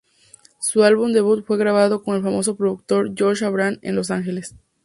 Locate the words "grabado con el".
1.59-2.23